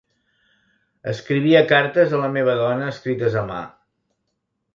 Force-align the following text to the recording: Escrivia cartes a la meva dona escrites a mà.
Escrivia 1.11 1.61
cartes 1.73 2.15
a 2.19 2.23
la 2.23 2.31
meva 2.39 2.57
dona 2.63 2.89
escrites 2.95 3.37
a 3.45 3.45
mà. 3.53 3.61